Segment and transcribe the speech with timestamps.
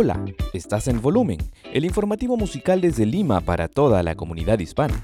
[0.00, 1.38] Hola, estás en Volumen,
[1.72, 4.94] el informativo musical desde Lima para toda la comunidad hispana.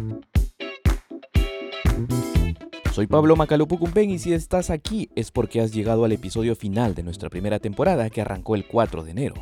[2.95, 7.03] Soy Pablo Macalupucumpen y si estás aquí es porque has llegado al episodio final de
[7.03, 9.35] nuestra primera temporada que arrancó el 4 de enero.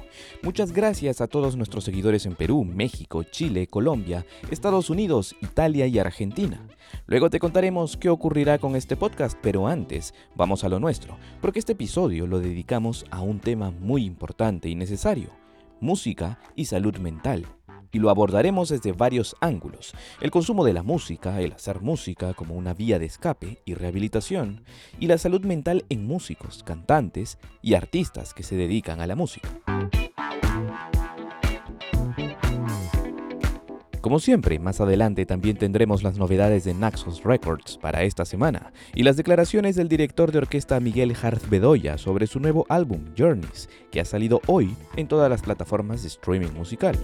[0.42, 5.98] Muchas gracias a todos nuestros seguidores en Perú, México, Chile, Colombia, Estados Unidos, Italia y
[5.98, 6.66] Argentina.
[7.06, 11.58] Luego te contaremos qué ocurrirá con este podcast, pero antes vamos a lo nuestro, porque
[11.58, 15.41] este episodio lo dedicamos a un tema muy importante y necesario,
[15.82, 17.46] música y salud mental
[17.92, 19.92] y lo abordaremos desde varios ángulos.
[20.20, 24.64] El consumo de la música, el hacer música como una vía de escape y rehabilitación,
[24.98, 29.50] y la salud mental en músicos, cantantes y artistas que se dedican a la música.
[34.12, 39.04] Como siempre, más adelante también tendremos las novedades de Naxos Records para esta semana y
[39.04, 44.00] las declaraciones del director de orquesta Miguel Harth Bedoya sobre su nuevo álbum Journeys, que
[44.00, 46.94] ha salido hoy en todas las plataformas de streaming musical.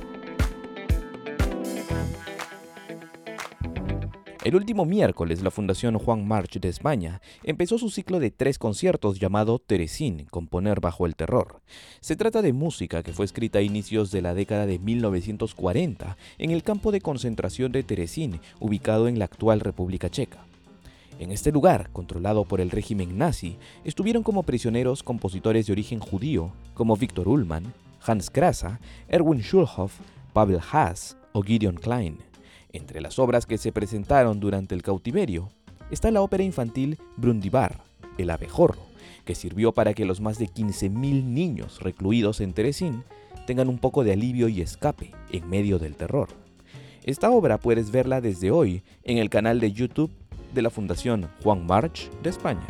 [4.44, 9.18] El último miércoles, la Fundación Juan March de España empezó su ciclo de tres conciertos
[9.18, 11.60] llamado Teresín, Componer bajo el terror.
[12.00, 16.50] Se trata de música que fue escrita a inicios de la década de 1940 en
[16.52, 20.44] el campo de concentración de Teresín, ubicado en la actual República Checa.
[21.18, 26.52] En este lugar, controlado por el régimen nazi, estuvieron como prisioneros compositores de origen judío
[26.74, 27.74] como Viktor Ullmann,
[28.06, 28.78] Hans Krasa,
[29.08, 29.98] Erwin Schulhoff,
[30.32, 32.27] Pavel Haas o Gideon Klein.
[32.72, 35.48] Entre las obras que se presentaron durante el cautiverio
[35.90, 37.80] está la ópera infantil Brundibar,
[38.18, 38.82] El abejorro,
[39.24, 43.04] que sirvió para que los más de 15.000 niños recluidos en Teresín
[43.46, 46.28] tengan un poco de alivio y escape en medio del terror.
[47.04, 50.10] Esta obra puedes verla desde hoy en el canal de YouTube
[50.52, 52.66] de la Fundación Juan March de España.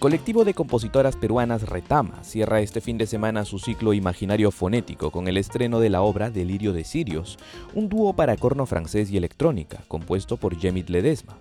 [0.00, 5.28] Colectivo de compositoras peruanas Retama cierra este fin de semana su ciclo imaginario fonético con
[5.28, 7.38] el estreno de la obra Delirio de Sirios,
[7.74, 11.36] un dúo para corno francés y electrónica, compuesto por Jemit Ledesma.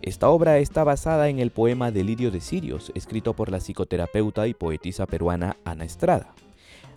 [0.00, 4.54] Esta obra está basada en el poema Delirio de Sirios, escrito por la psicoterapeuta y
[4.54, 6.34] poetisa peruana Ana Estrada.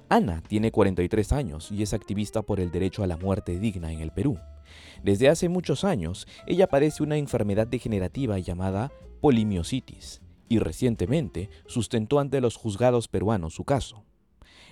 [0.07, 3.99] Ana tiene 43 años y es activista por el derecho a la muerte digna en
[3.99, 4.37] el Perú.
[5.03, 12.41] Desde hace muchos años, ella padece una enfermedad degenerativa llamada polimiositis y recientemente sustentó ante
[12.41, 14.03] los juzgados peruanos su caso.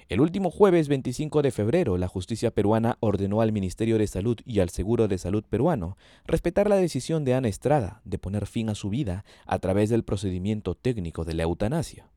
[0.09, 4.59] El último jueves 25 de febrero, la justicia peruana ordenó al Ministerio de Salud y
[4.59, 5.95] al Seguro de Salud peruano
[6.25, 10.03] respetar la decisión de Ana Estrada de poner fin a su vida a través del
[10.03, 12.09] procedimiento técnico de la eutanasia,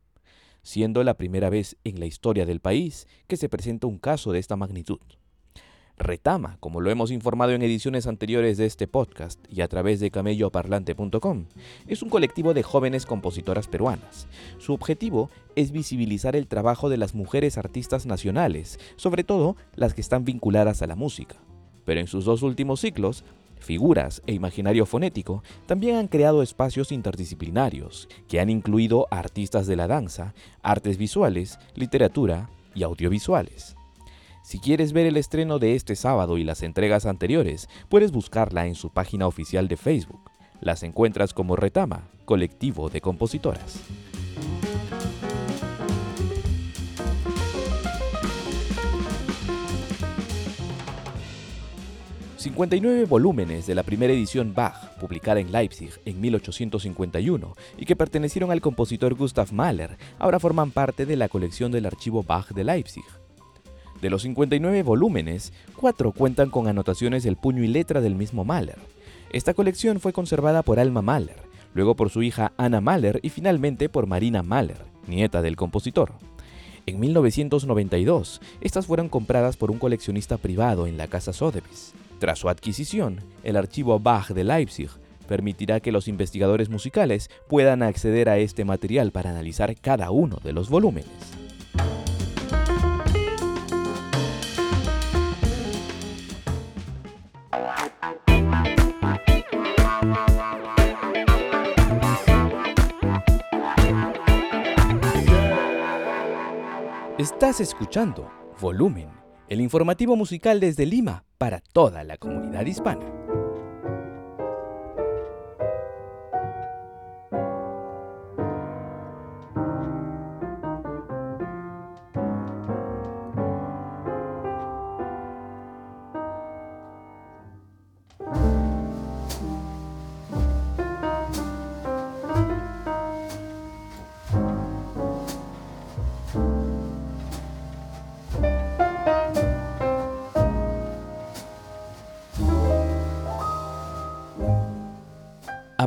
[0.64, 4.40] siendo la primera vez en la historia del país que se presenta un caso de
[4.40, 4.98] esta magnitud.
[5.98, 10.10] Retama, como lo hemos informado en ediciones anteriores de este podcast y a través de
[10.10, 11.46] camelloparlante.com,
[11.86, 14.26] es un colectivo de jóvenes compositoras peruanas.
[14.58, 20.00] Su objetivo es visibilizar el trabajo de las mujeres artistas nacionales, sobre todo las que
[20.00, 21.36] están vinculadas a la música.
[21.84, 23.24] Pero en sus dos últimos ciclos,
[23.62, 29.86] Figuras e Imaginario Fonético también han creado espacios interdisciplinarios que han incluido artistas de la
[29.86, 33.76] danza, artes visuales, literatura y audiovisuales.
[34.42, 38.74] Si quieres ver el estreno de este sábado y las entregas anteriores, puedes buscarla en
[38.74, 40.30] su página oficial de Facebook.
[40.60, 43.80] Las encuentras como Retama, colectivo de compositoras.
[52.42, 57.54] ...59 volúmenes de la primera edición Bach, publicada en Leipzig en 1851...
[57.78, 59.96] ...y que pertenecieron al compositor Gustav Mahler...
[60.18, 63.04] ...ahora forman parte de la colección del archivo Bach de Leipzig...
[64.02, 68.78] De los 59 volúmenes, cuatro cuentan con anotaciones del puño y letra del mismo Mahler.
[69.30, 71.36] Esta colección fue conservada por Alma Mahler,
[71.72, 76.14] luego por su hija Anna Mahler y finalmente por Marina Mahler, nieta del compositor.
[76.84, 81.94] En 1992, estas fueron compradas por un coleccionista privado en la casa Sotheby's.
[82.18, 84.90] Tras su adquisición, el archivo Bach de Leipzig
[85.28, 90.52] permitirá que los investigadores musicales puedan acceder a este material para analizar cada uno de
[90.52, 91.41] los volúmenes.
[107.60, 109.10] Escuchando Volumen,
[109.48, 113.21] el informativo musical desde Lima para toda la comunidad hispana.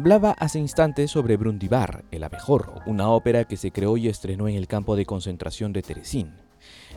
[0.06, 4.54] Hablaba hace instantes sobre Brundibar, el abejorro, una ópera que se creó y estrenó en
[4.54, 6.30] el campo de concentración de Teresín.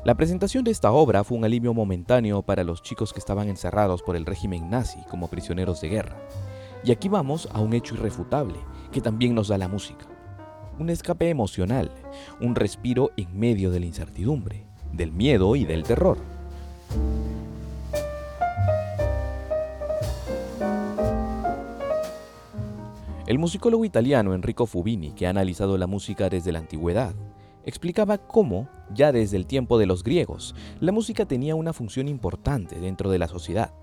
[0.05, 4.03] La presentación de esta obra fue un alivio momentáneo para los chicos que estaban encerrados
[4.03, 6.19] por el régimen nazi como prisioneros de guerra.
[6.85, 8.59] Y aquí vamos a un hecho irrefutable
[8.93, 10.05] que también nos da la música.
[10.79, 11.91] Un escape emocional,
[12.43, 16.19] un respiro en medio de la incertidumbre, del miedo y del terror.
[23.29, 27.15] El musicólogo italiano Enrico Fubini, que ha analizado la música desde la antigüedad,
[27.63, 32.81] explicaba cómo, ya desde el tiempo de los griegos, la música tenía una función importante
[32.81, 33.75] dentro de la sociedad.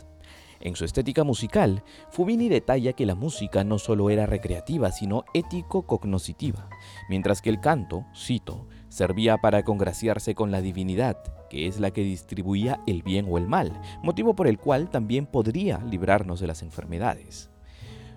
[0.62, 6.68] En su estética musical, Fubini detalla que la música no solo era recreativa, sino ético-cognoscitiva,
[7.08, 11.22] mientras que el canto, cito, servía para congraciarse con la divinidad,
[11.52, 15.28] que es la que distribuía el bien o el mal, motivo por el cual también
[15.28, 17.52] podría librarnos de las enfermedades.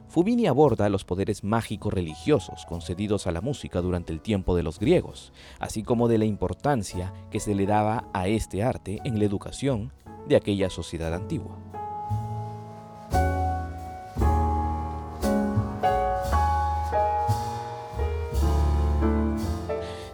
[0.08, 4.78] Fubini aborda los poderes mágicos religiosos concedidos a la música durante el tiempo de los
[4.78, 9.26] griegos, así como de la importancia que se le daba a este arte en la
[9.26, 9.92] educación
[10.26, 11.58] de aquella sociedad antigua.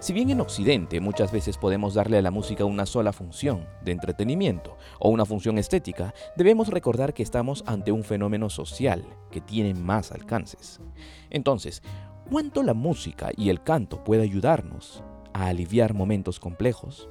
[0.05, 3.93] Si bien en Occidente muchas veces podemos darle a la música una sola función, de
[3.93, 9.73] entretenimiento o una función estética, debemos recordar que estamos ante un fenómeno social que tiene
[9.73, 10.79] más alcances.
[11.31, 11.83] Entonces,
[12.31, 15.03] ¿cuánto la música y el canto puede ayudarnos
[15.33, 17.09] a aliviar momentos complejos?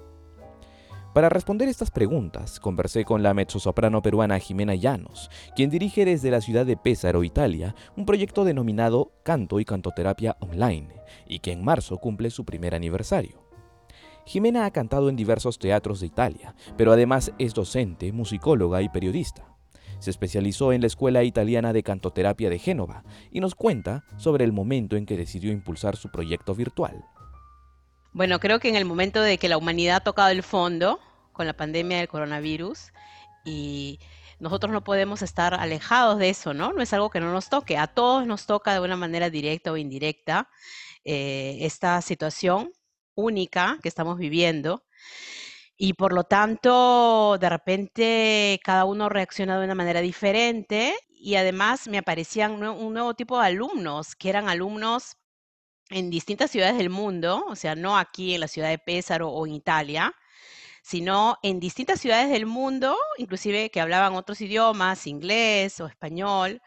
[1.13, 6.41] Para responder estas preguntas, conversé con la mezzosoprano peruana Jimena Llanos, quien dirige desde la
[6.41, 10.89] ciudad de Pésaro, Italia, un proyecto denominado Canto y Cantoterapia Online,
[11.27, 13.43] y que en marzo cumple su primer aniversario.
[14.25, 19.45] Jimena ha cantado en diversos teatros de Italia, pero además es docente, musicóloga y periodista.
[19.99, 24.51] Se especializó en la Escuela Italiana de Cantoterapia de Génova y nos cuenta sobre el
[24.51, 27.05] momento en que decidió impulsar su proyecto virtual.
[28.13, 30.99] Bueno, creo que en el momento de que la humanidad ha tocado el fondo
[31.31, 32.91] con la pandemia del coronavirus
[33.43, 33.99] y
[34.39, 36.73] nosotros no podemos estar alejados de eso, ¿no?
[36.73, 37.75] No es algo que no nos toque.
[37.75, 40.47] A todos nos toca de una manera directa o indirecta
[41.03, 42.71] eh, esta situación
[43.15, 44.83] única que estamos viviendo.
[45.75, 51.87] Y por lo tanto, de repente cada uno reacciona de una manera diferente y además
[51.87, 55.17] me aparecían un nuevo tipo de alumnos, que eran alumnos
[55.89, 59.45] en distintas ciudades del mundo, o sea, no aquí en la ciudad de Pésaro o
[59.45, 60.13] en Italia,
[60.83, 66.61] sino en distintas ciudades del mundo, inclusive que hablaban otros idiomas, inglés o español,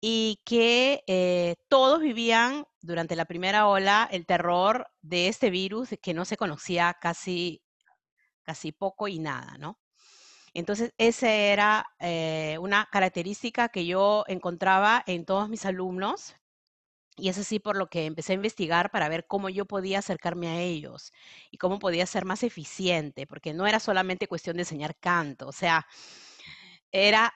[0.00, 6.14] y que eh, todos vivían durante la primera ola el terror de este virus que
[6.14, 7.62] no se conocía casi,
[8.42, 9.78] casi poco y nada, ¿no?
[10.54, 16.34] Entonces, esa era eh, una característica que yo encontraba en todos mis alumnos,
[17.18, 20.48] y es así por lo que empecé a investigar para ver cómo yo podía acercarme
[20.48, 21.12] a ellos
[21.50, 25.52] y cómo podía ser más eficiente, porque no era solamente cuestión de enseñar canto, o
[25.52, 25.86] sea,
[26.92, 27.32] era,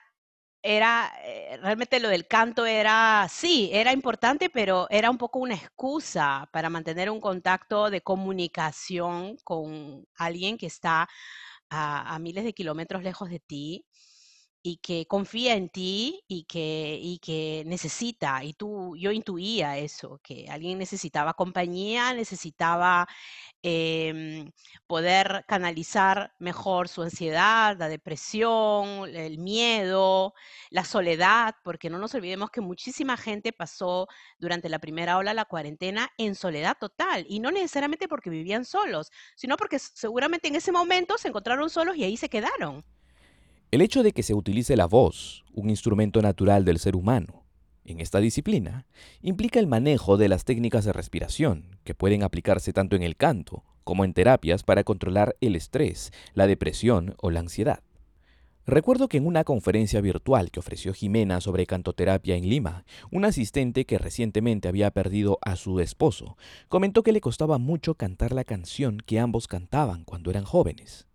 [0.63, 5.55] era, eh, realmente lo del canto era, sí, era importante, pero era un poco una
[5.55, 11.09] excusa para mantener un contacto de comunicación con alguien que está
[11.75, 13.85] a miles de kilómetros lejos de ti
[14.65, 20.19] y que confía en ti y que, y que necesita, y tú, yo intuía eso,
[20.23, 23.05] que alguien necesitaba compañía, necesitaba
[23.61, 24.51] em,
[24.87, 30.33] poder canalizar mejor su ansiedad, la depresión, el miedo,
[30.69, 34.07] la soledad, porque no nos olvidemos que muchísima gente pasó
[34.39, 39.11] durante la primera ola la cuarentena en soledad total, y no necesariamente porque vivían solos,
[39.35, 42.85] sino porque seguramente en ese momento se encontraron solos y ahí se quedaron.
[43.73, 47.43] El hecho de que se utilice la voz, un instrumento natural del ser humano,
[47.85, 48.85] en esta disciplina,
[49.23, 53.63] implica el manejo de las técnicas de respiración, que pueden aplicarse tanto en el canto
[53.83, 57.81] como en terapias para controlar el estrés, la depresión o la ansiedad.
[58.67, 63.87] Recuerdo que en una conferencia virtual que ofreció Jimena sobre cantoterapia en Lima, un asistente
[63.87, 66.37] que recientemente había perdido a su esposo
[66.69, 71.07] comentó que le costaba mucho cantar la canción que ambos cantaban cuando eran jóvenes.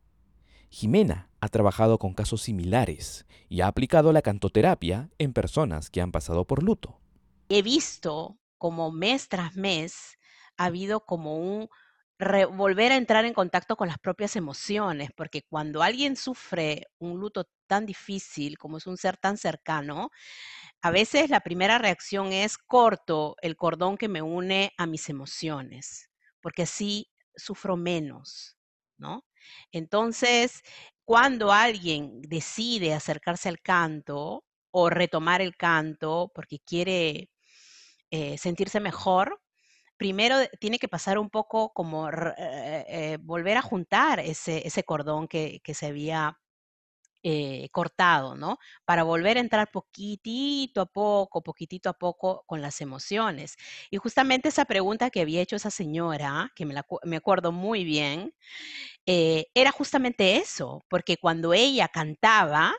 [0.70, 6.12] Jimena ha trabajado con casos similares y ha aplicado la cantoterapia en personas que han
[6.12, 7.00] pasado por luto.
[7.49, 10.18] He visto como mes tras mes
[10.57, 11.68] ha habido como un
[12.57, 17.49] volver a entrar en contacto con las propias emociones, porque cuando alguien sufre un luto
[17.68, 20.11] tan difícil como es un ser tan cercano,
[20.83, 26.11] a veces la primera reacción es corto el cordón que me une a mis emociones,
[26.40, 28.57] porque así sufro menos,
[28.97, 29.25] ¿no?
[29.71, 30.62] Entonces,
[31.08, 37.30] cuando alguien decide acercarse al canto o retomar el canto porque quiere
[38.10, 39.40] eh, sentirse mejor,
[39.96, 42.10] primero tiene que pasar un poco como
[43.20, 46.38] volver a juntar ese, ese cordón que, que se había
[47.22, 48.58] eh, cortado, ¿no?
[48.84, 53.56] Para volver a entrar poquitito a poco, poquitito a poco con las emociones.
[53.90, 58.34] Y justamente esa pregunta que había hecho esa señora, que me, acuerdo muy bien,
[59.06, 62.75] eh, era justamente eso, porque cuando ella cantaba,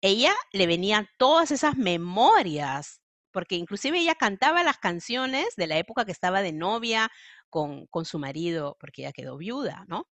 [0.00, 3.00] ella le venían todas esas memorias,
[3.32, 7.10] porque inclusive ella cantaba las canciones de la época que estaba de novia
[7.54, 10.08] con, su marido, porque ella quedó viuda, ¿no?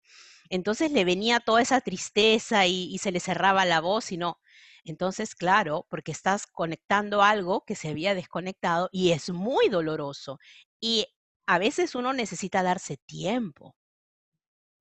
[0.49, 4.39] Entonces le venía toda esa tristeza y, se le cerraba la voz y no.
[4.83, 10.37] Entonces, claro, porque estás conectando algo que se había desconectado y es muy doloroso.
[10.79, 11.07] Y
[11.47, 13.75] a veces uno necesita darse tiempo,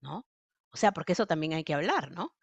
[0.03, 0.27] ¿no?
[0.73, 2.35] O sea, porque eso también hay que hablar, ¿no?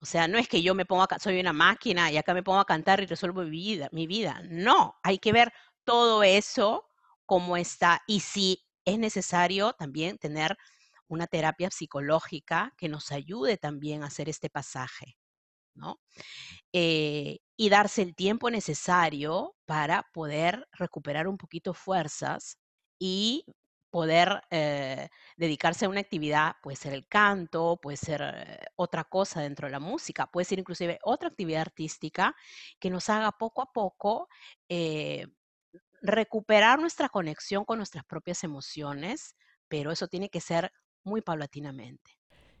[0.00, 2.60] O sea, no es que yo me ponga, soy una máquina y acá me pongo
[2.60, 4.40] a cantar y resuelvo mi vida, mi vida.
[4.44, 5.52] No, hay que ver
[5.84, 6.86] todo eso
[7.26, 10.56] cómo está y si es necesario también tener
[11.08, 15.18] una terapia psicológica que nos ayude también a hacer este pasaje,
[15.74, 16.00] ¿no?
[16.72, 22.58] Eh, y darse el tiempo necesario para poder recuperar un poquito fuerzas
[22.98, 23.44] y
[23.90, 29.40] poder eh, dedicarse a una actividad, puede ser el canto, puede ser eh, otra cosa
[29.40, 32.34] dentro de la música, puede ser inclusive otra actividad artística
[32.78, 34.28] que nos haga poco a poco
[36.02, 39.34] recuperar nuestra conexión con nuestras propias emociones,
[39.68, 40.72] pero eso tiene que ser
[41.04, 42.16] muy paulatinamente.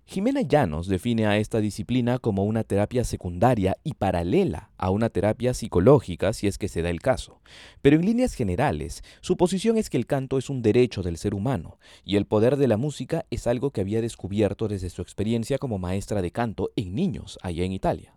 [0.08, 5.52] Jimena Llanos define a esta disciplina como una terapia secundaria y paralela a una terapia
[5.52, 7.40] psicológica si es que se da el caso.
[7.82, 11.34] Pero en líneas generales, su posición es que el canto es un derecho del ser
[11.34, 15.58] humano y el poder de la música es algo que había descubierto desde su experiencia
[15.58, 18.15] como maestra de canto en niños allá en Italia.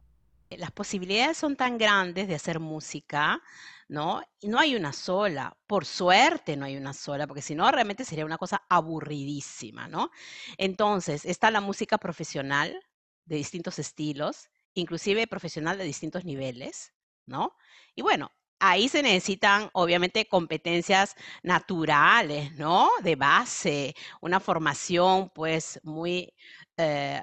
[0.50, 3.42] Las posibilidades son tan grandes de hacer música
[3.88, 4.22] ¿no?
[4.40, 8.06] Y no hay una sola, por suerte no hay una sola, porque si no realmente
[8.06, 10.12] sería una cosa aburridísima, ¿no?
[10.58, 12.80] Entonces, está la música profesional
[13.26, 16.94] de distintos estilos, inclusive profesional de distintos niveles,
[17.26, 17.56] ¿no?
[17.96, 22.90] Y bueno, ahí se necesitan obviamente competencias naturales, ¿no?
[23.04, 26.34] De base, una formación pues muy
[26.80, 27.22] eh,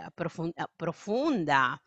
[0.76, 1.82] profunda,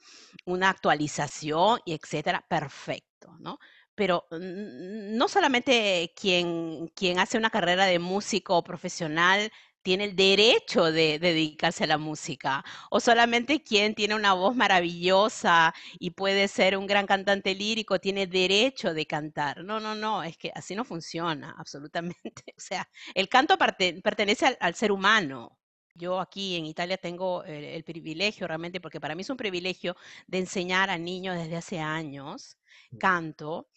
[0.45, 3.59] una actualización y etcétera, perfecto, ¿no?
[3.95, 11.19] pero no solamente quien, quien hace una carrera de músico profesional tiene el derecho de,
[11.19, 16.87] dedicarse a la música, o solamente quien tiene una voz maravillosa y puede ser un
[16.87, 19.63] gran cantante lírico tiene derecho de cantar.
[19.63, 22.43] No, no, no, es que así no funciona, absolutamente.
[22.57, 25.58] O sea, el canto pertenece al, ser humano.
[25.95, 29.95] Yo aquí en Italia tengo el, privilegio realmente, porque para mí es un privilegio
[30.27, 32.57] de enseñar a niños desde hace años
[32.99, 33.67] canto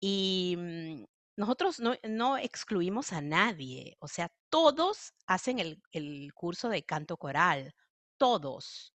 [0.00, 1.04] y mm,
[1.36, 7.74] nosotros no, excluimos a nadie, o sea, todos hacen el, curso de canto coral,
[8.18, 8.94] todos.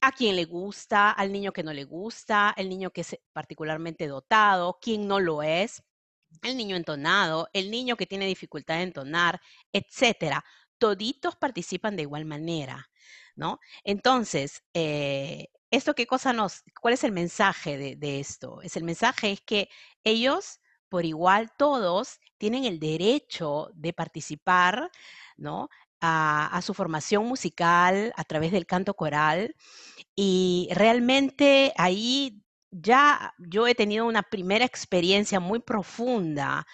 [0.00, 4.08] A quien le gusta, al niño que no le gusta, el niño que es particularmente
[4.08, 5.82] dotado, quien no lo es,
[6.42, 9.40] el niño entonado, el niño que tiene dificultad de entonar,
[9.72, 10.44] etcétera.
[10.78, 12.90] Toditos participan de igual manera,
[13.36, 13.60] ¿no?
[13.84, 18.62] Entonces, eh, ¿Esto qué cosa nos, cuál es el mensaje de, esto?
[18.62, 19.68] Es el mensaje es que
[20.04, 24.92] ellos, por igual, todos tienen el derecho de participar,
[25.36, 25.68] ¿no?
[26.00, 29.56] A, su formación musical a través del canto coral
[30.14, 32.43] y realmente ahí
[32.76, 36.66] ya yo he tenido una primera experiencia muy profunda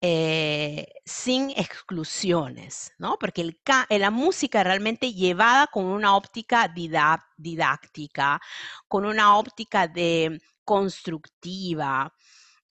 [0.00, 3.16] eh, sin exclusiones, ¿no?
[3.18, 6.68] Porque el, la música realmente llevada con una óptica
[7.36, 8.40] didáctica,
[8.88, 12.12] con una óptica de constructiva,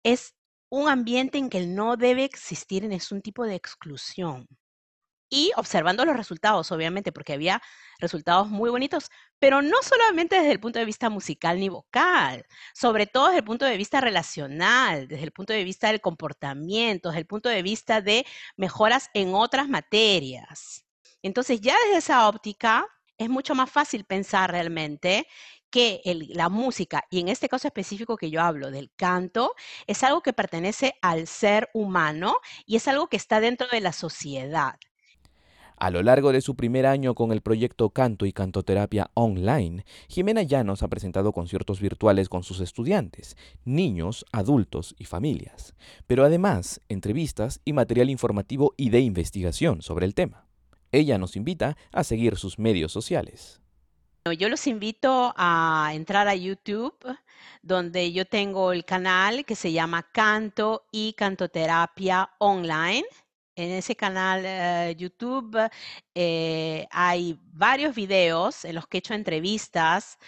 [0.03, 0.35] es
[0.69, 4.49] un ambiente en que no debe existir un tipo de exclusión
[5.35, 7.61] y observando los resultados, obviamente, porque había
[7.99, 9.11] resultados muy bonitos,
[9.41, 13.45] pero no solamente desde el punto de vista musical ni vocal, sobre todo desde el
[13.45, 17.63] punto de vista relacional, desde el punto de vista del comportamiento, desde el punto de
[17.63, 18.25] vista de
[18.57, 20.85] mejoras en otras materias.
[21.21, 22.87] Entonces, ya desde esa óptica,
[23.19, 25.27] es mucho más fácil pensar realmente
[25.71, 29.55] que la música, y en este caso específico que yo hablo del canto,
[29.89, 32.37] es algo que pertenece al ser humano
[32.67, 34.77] y es algo que está dentro de la sociedad.
[35.77, 40.43] A lo largo de su primer año con el proyecto Canto y Cantoterapia Online, Jimena
[40.43, 45.75] Llanos ha presentado conciertos virtuales con sus estudiantes, niños, adultos y familias,
[46.07, 50.47] pero además entrevistas y material informativo y de investigación sobre el tema.
[50.93, 53.61] Ella nos invita a seguir sus medios sociales.
[54.39, 56.97] Yo los invito a entrar a YouTube,
[57.63, 63.05] donde yo tengo el canal que se llama Canto y Cantoterapia Online.
[63.57, 65.57] En ese canal eh, YouTube
[66.15, 70.19] eh, hay varios videos en los que he hecho entrevistas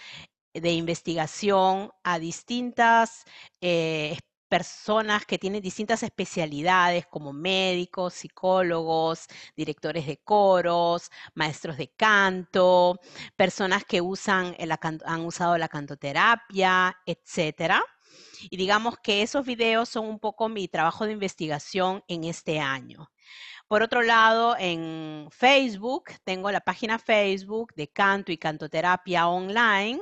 [0.53, 3.25] de investigación a distintas
[3.61, 4.17] eh,
[4.49, 12.99] personas que tienen distintas especialidades como médicos, psicólogos, directores de coros, maestros de canto,
[13.35, 14.55] personas que usan
[15.05, 17.83] han usado la cantoterapia, etcétera.
[18.49, 23.09] Y digamos que esos videos son un poco mi trabajo de investigación en este año.
[23.67, 30.01] Por otro lado, en Facebook, tengo la página Facebook de Canto y Cantoterapia Online,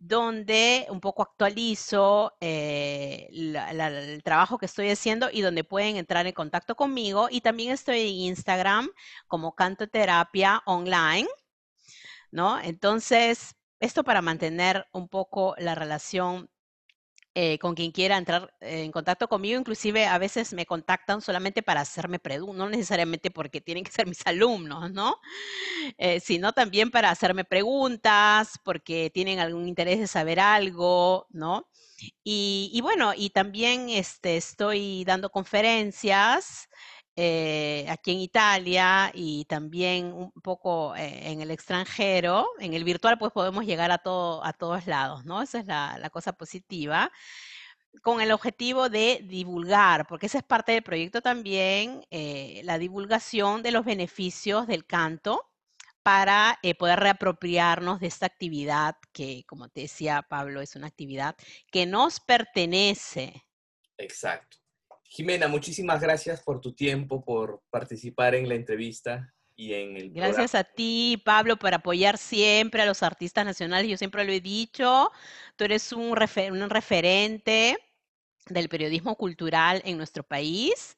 [0.00, 6.32] donde un poco actualizo eh, el trabajo que estoy haciendo y donde pueden entrar en
[6.32, 7.28] contacto conmigo.
[7.30, 8.90] Y también estoy en Instagram
[9.28, 11.28] como Cantoterapia Online,
[12.32, 12.60] ¿no?
[12.60, 16.50] Entonces, esto para mantener un poco la relación
[17.34, 19.58] eh, con quien quiera entrar en contacto conmigo.
[19.58, 24.06] Inclusive a veces me contactan solamente para hacerme preguntas, no necesariamente porque tienen que ser
[24.06, 25.16] mis alumnos, ¿no?
[25.98, 31.68] Eh, sino también para hacerme preguntas, porque tienen algún interés de saber algo, ¿no?
[32.22, 36.68] Y, bueno, y también este, estoy dando conferencias
[37.16, 42.48] eh, aquí en Italia y también un poco eh, en el extranjero.
[42.58, 45.40] En el virtual pues podemos llegar a, todo, a todos lados, ¿no?
[45.40, 47.12] Esa es la, cosa positiva
[48.02, 53.62] con el objetivo de divulgar, porque esa es parte del proyecto también, eh, la divulgación
[53.62, 55.52] de los beneficios del canto
[56.02, 61.36] para poder reapropiarnos de esta actividad que, como te decía Pablo, es una actividad
[61.70, 63.46] que nos pertenece.
[63.96, 64.63] Exacto.
[65.14, 70.56] Jimena, muchísimas gracias por tu tiempo, por participar en la entrevista y en el Gracias
[70.56, 73.88] a ti, Pablo, por apoyar siempre a los artistas nacionales.
[73.88, 75.12] Yo siempre lo he dicho,
[75.54, 76.18] tú eres un,
[76.50, 77.78] un referente
[78.48, 80.96] del periodismo cultural en nuestro país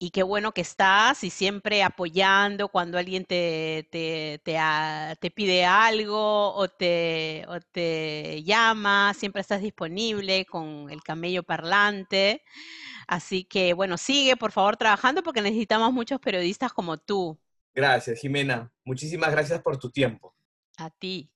[0.00, 6.54] y qué bueno que estás y siempre apoyando cuando alguien te, te, te, pide algo
[6.54, 12.42] o te, o te llama, siempre estás disponible con el camello parlante.
[13.08, 17.38] Así que bueno, sigue por favor trabajando porque necesitamos muchos periodistas como tú.
[17.74, 18.72] Gracias, Jimena.
[18.84, 20.34] Muchísimas gracias por tu tiempo.
[20.76, 21.30] A ti.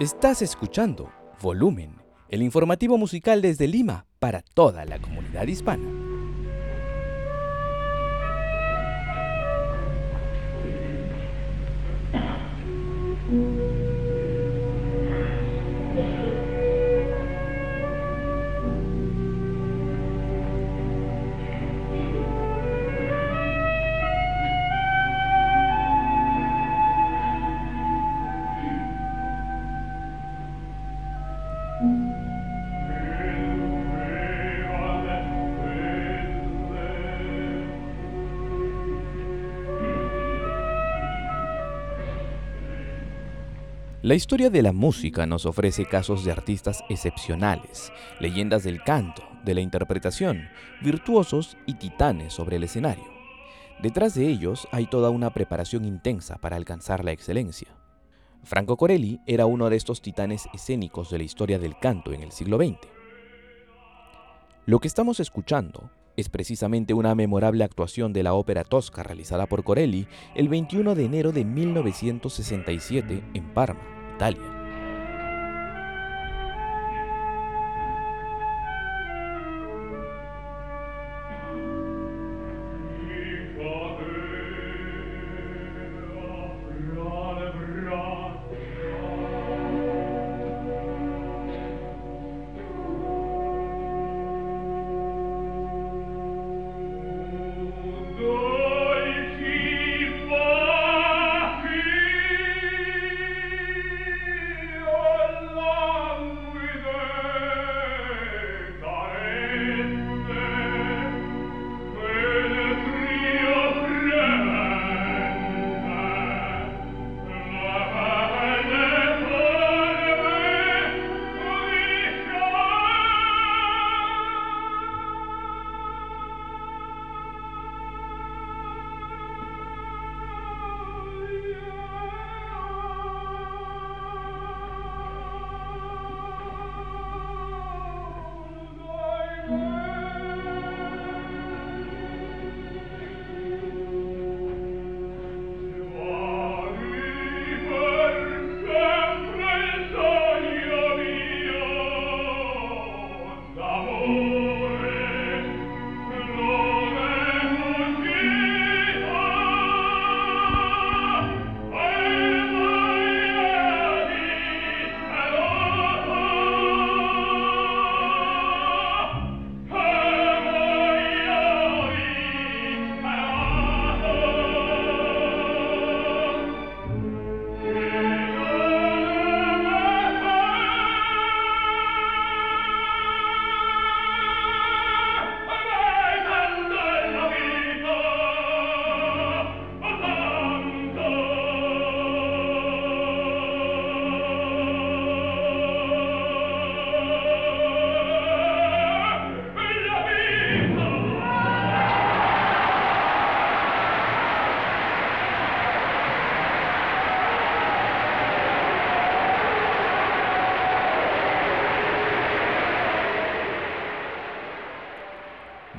[0.00, 1.10] Estás escuchando
[1.42, 6.07] Volumen, el informativo musical desde Lima para toda la comunidad hispana.
[44.08, 49.52] La historia de la música nos ofrece casos de artistas excepcionales, leyendas del canto, de
[49.52, 50.48] la interpretación,
[50.80, 53.04] virtuosos y titanes sobre el escenario.
[53.82, 57.68] Detrás de ellos hay toda una preparación intensa para alcanzar la excelencia.
[58.44, 62.32] Franco Corelli era uno de estos titanes escénicos de la historia del canto en el
[62.32, 62.78] siglo XX.
[64.64, 69.64] Lo que estamos escuchando es precisamente una memorable actuación de la ópera Tosca realizada por
[69.64, 73.97] Corelli el 21 de enero de 1967 en Parma.
[74.18, 74.57] Italia.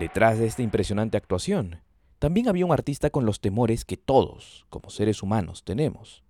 [0.09, 1.81] Detrás de esta impresionante actuación,
[2.17, 6.23] también había un artista con los temores que todos, como seres humanos, tenemos.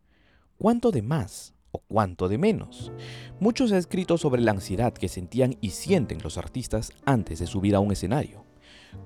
[0.57, 2.91] ¿Cuánto de más o cuánto de menos?
[3.39, 7.47] Mucho se ha escrito sobre la ansiedad que sentían y sienten los artistas antes de
[7.47, 8.43] subir a un escenario.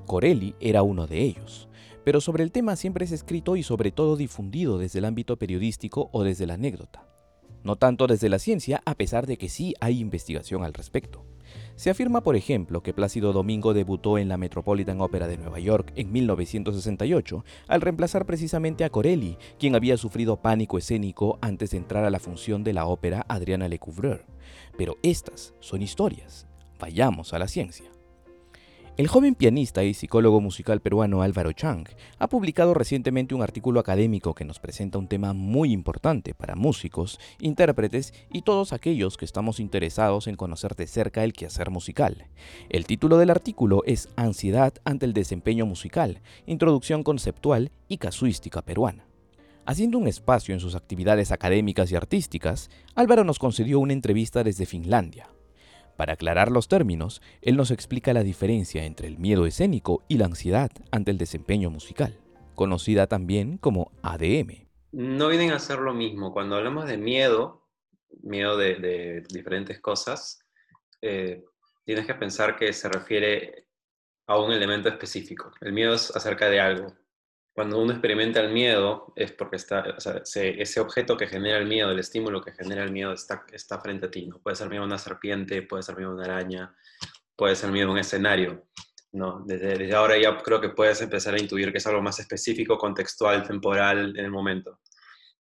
[0.07, 1.69] Corelli era uno de ellos,
[2.03, 6.09] pero sobre el tema siempre es escrito y sobre todo difundido desde el ámbito periodístico
[6.11, 7.07] o desde la anécdota.
[7.63, 11.27] No tanto desde la ciencia, a pesar de que sí hay investigación al respecto.
[11.83, 15.91] Se afirma, por ejemplo, que Plácido Domingo debutó en la Metropolitan Opera de Nueva York
[15.97, 22.05] en 1968 al reemplazar precisamente a Corelli, quien había sufrido pánico escénico antes de entrar
[22.05, 24.23] a la función de la ópera Adriana Lecouvreur.
[24.77, 26.47] Pero estas son historias.
[26.79, 27.92] Vayamos a la ciencia.
[28.95, 31.87] El joven pianista y psicólogo musical peruano Álvaro Chang
[32.19, 37.19] ha publicado recientemente un artículo académico que nos presenta un tema muy importante para músicos,
[37.39, 42.27] intérpretes y todos aquellos que estamos interesados en conocer de cerca el quehacer musical.
[42.69, 49.07] El título del artículo es Ansiedad ante el desempeño musical, introducción conceptual y casuística peruana.
[49.65, 54.67] Haciendo un espacio en sus actividades académicas y artísticas, Álvaro nos concedió una entrevista desde
[54.67, 55.29] Finlandia,
[55.97, 60.25] para aclarar los términos, él nos explica la diferencia entre el miedo escénico y la
[60.25, 62.19] ansiedad ante el desempeño musical,
[62.55, 64.67] conocida también como ADM.
[64.91, 66.33] No vienen a ser lo mismo.
[66.33, 67.67] Cuando hablamos de miedo,
[68.21, 70.39] miedo de, diferentes cosas,
[71.01, 71.43] eh,
[71.85, 73.67] tienes que pensar que se refiere
[74.27, 75.51] a un elemento específico.
[75.61, 77.02] El miedo es acerca de algo
[77.53, 81.99] cuando uno experimenta el miedo es porque está, ese objeto que genera el miedo, el
[81.99, 83.45] estímulo que genera el miedo está,
[83.79, 84.25] frente a ti.
[84.25, 84.39] ¿no?
[84.39, 86.75] Puede ser miedo a una serpiente, puede ser miedo a una araña,
[87.35, 88.65] puede ser miedo a un escenario.
[89.11, 89.43] ¿no?
[89.45, 92.79] Desde, desde, ahora ya creo que puedes empezar a intuir que es algo más específico,
[92.79, 94.79] contextual, temporal en el momento.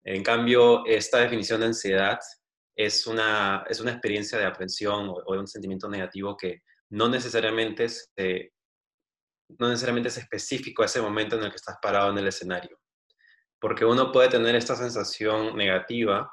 [0.03, 2.19] En cambio, esta definición de ansiedad
[2.75, 7.09] es una, es una experiencia de aprensión o, o de un sentimiento negativo que no
[7.09, 8.53] necesariamente se
[9.59, 12.79] no necesariamente es específico a ese momento en el que estás parado en el escenario.
[13.59, 16.33] Porque uno puede tener esta sensación negativa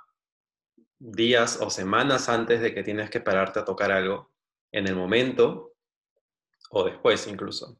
[0.99, 4.31] días o semanas antes de que tienes que pararte a tocar algo,
[4.71, 5.73] en el momento
[6.71, 7.79] o después incluso.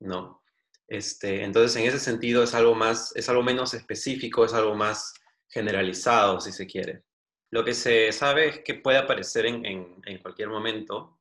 [0.00, 0.42] ¿No?
[0.88, 5.14] Este, entonces, en ese sentido es algo más, es algo menos específico, es algo más
[5.48, 7.04] generalizado, si se quiere.
[7.50, 11.20] Lo que se sabe es que puede aparecer en, en cualquier momento,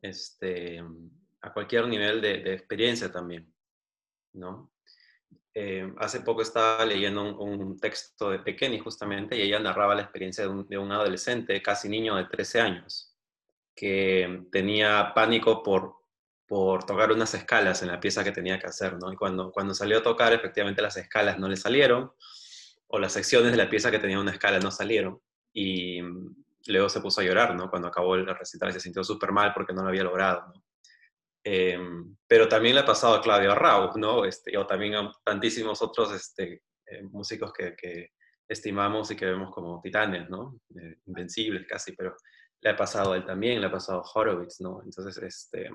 [0.00, 0.82] este,
[1.40, 3.52] a cualquier nivel de, experiencia también,
[4.32, 4.72] ¿no?
[5.54, 10.46] Eh, hace poco estaba leyendo un, texto de Pequeñi justamente y ella narraba la experiencia
[10.46, 13.16] de un, adolescente, casi niño de 13 años,
[13.74, 15.96] que tenía pánico por,
[16.46, 19.12] por tocar unas escalas en la pieza que tenía que hacer, ¿no?
[19.12, 22.12] Y cuando, cuando salió a tocar, efectivamente las escalas no le salieron,
[22.88, 25.20] o las secciones de la pieza que tenía una escala no salieron,
[25.52, 26.00] y
[26.66, 27.70] luego se puso a llorar, ¿no?
[27.70, 30.52] Cuando acabó el recital se sintió súper mal porque no lo había logrado.
[31.50, 34.26] Em, pero también le ha pasado a Claudio Arrau, ¿no?
[34.26, 38.10] Este, o también a tantísimos otros este, eh, músicos que, que,
[38.46, 40.60] estimamos y que vemos como titanes, ¿no?
[40.78, 42.14] Eh, invencibles casi, pero
[42.60, 44.82] le ha pasado a él también, le ha pasado a Horowitz, ¿no?
[44.82, 45.70] Entonces, este,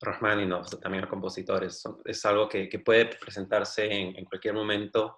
[0.00, 5.16] Rachmaninoff, también a compositores, es algo que, que puede presentarse en, en cualquier momento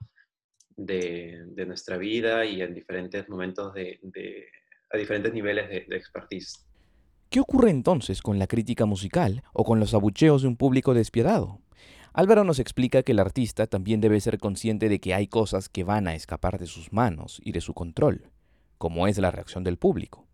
[0.68, 4.48] de, de, nuestra vida y en diferentes momentos de, de
[4.90, 6.71] a diferentes niveles de, de expertise.
[7.32, 11.60] ¿Qué ocurre entonces con la crítica musical o con los abucheos de un público despiadado?
[12.12, 15.82] Álvaro nos explica que el artista también debe ser consciente de que hay cosas que
[15.82, 18.28] van a escapar de sus manos y de su control,
[18.76, 20.28] como es la reacción del público.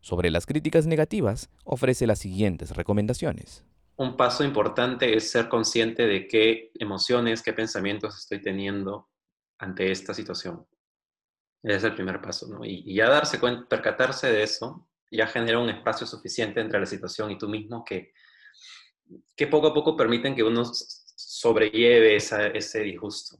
[0.00, 3.64] Sobre las críticas negativas, ofrece las siguientes recomendaciones.
[3.96, 9.08] Un paso importante es ser consciente de qué emociones, qué pensamientos estoy teniendo
[9.58, 10.64] ante esta situación.
[11.64, 12.64] Ese es el primer paso, ¿no?
[12.64, 17.30] Y, ya darse cuenta, percatarse de eso ya genera un espacio suficiente entre la situación
[17.30, 18.12] y tú mismo que,
[19.36, 23.38] que poco a poco permiten que uno sobrelleve ese disgusto.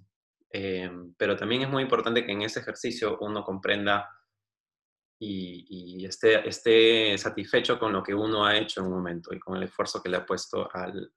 [0.50, 4.08] Eh, pero también es muy importante que en ese ejercicio uno comprenda
[5.18, 9.56] y, esté, esté, satisfecho con lo que uno ha hecho en un momento y con
[9.56, 11.10] el esfuerzo que le ha puesto al,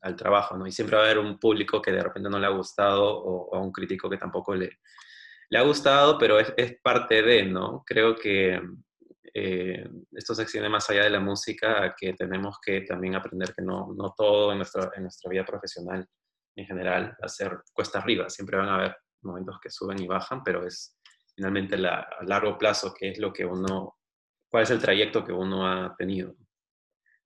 [0.00, 0.56] al, trabajo.
[0.56, 0.66] ¿no?
[0.66, 3.50] Y siempre va a haber un público que de repente no le ha gustado o,
[3.50, 4.78] o un crítico que tampoco le,
[5.50, 7.82] le ha gustado, pero es, es parte de, ¿no?
[7.86, 8.60] Creo que
[9.36, 13.62] eh, esto se extiende más allá de la música, que tenemos que también aprender que
[13.62, 16.06] no, no todo en nuestra, nuestra vida profesional
[16.56, 18.30] en general hacer cuesta arriba.
[18.30, 20.96] Siempre van a haber momentos que suben y bajan, pero es
[21.34, 23.96] finalmente la, a largo plazo que es lo que uno,
[24.48, 26.36] cuál es el trayecto que uno ha tenido.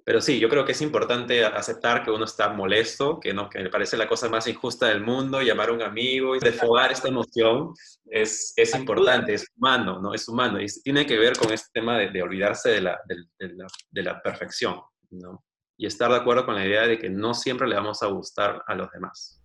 [0.09, 3.59] Pero sí, yo creo que es importante aceptar que uno está molesto, que, no, que
[3.59, 7.09] le parece la cosa más injusta del mundo, llamar a un amigo y desfogar esta
[7.09, 7.75] emoción
[8.07, 10.15] es, es importante, es humano, ¿no?
[10.15, 13.17] Es humano y tiene que ver con este tema de, de olvidarse de la, de,
[13.55, 15.45] la, de la, perfección, ¿no?
[15.77, 18.63] y estar de acuerdo con la idea de que no siempre le vamos a gustar
[18.67, 19.43] a los demás.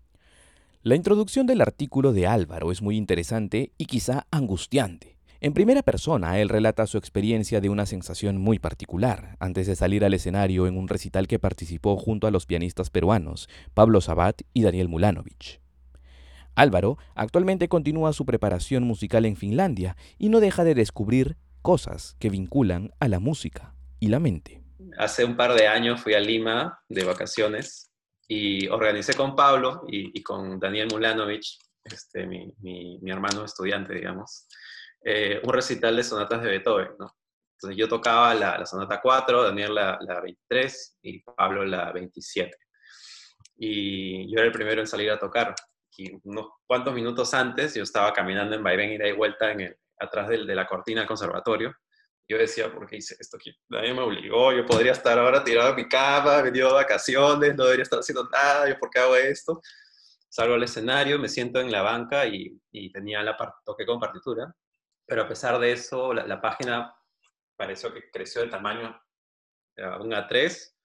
[0.82, 5.13] La introducción del artículo de Álvaro es muy interesante y quizá angustiante.
[5.44, 10.06] En primera persona, él relata su experiencia de una sensación muy particular antes de salir
[10.06, 14.64] al escenario en un recital que participó junto a los pianistas peruanos Pablo Sabat y
[14.64, 15.60] Daniel Mulanovich.
[16.56, 22.30] Álvaro actualmente continúa su preparación musical en Finlandia y no deja de descubrir cosas que
[22.30, 24.64] vinculan a la música y la mente.
[24.98, 27.92] Hace un par de años fui a Lima de vacaciones
[28.30, 34.48] y organicé con Pablo y, con Daniel Mulanovich, este, mi, mi, hermano estudiante, digamos,
[35.04, 37.16] eh, un recital de sonatas de Beethoven, ¿no?
[37.56, 42.58] Entonces yo tocaba la, la sonata 4, Daniel la, la, 23 y Pablo la 27.
[43.58, 45.56] Y yo era el primero en salir a tocar.
[45.96, 49.78] Y unos cuantos minutos antes yo estaba caminando en vaivén ida y vuelta en el,
[50.00, 51.74] atrás del, de la cortina del conservatorio
[52.28, 53.56] yo decía, ¿por qué hice esto aquí?
[53.70, 57.66] Nadie me obligó, yo podría estar ahora tirado en mi cama, venido de vacaciones, no
[57.66, 59.62] debería estar haciendo nada, ¿yo por qué hago esto?
[60.30, 64.54] Salgo al escenario, me siento en la banca y, y tenía la toqué con partitura,
[65.06, 66.96] pero a pesar de eso, la, página
[67.56, 69.00] pareció que creció de tamaño
[69.78, 70.78] a una 3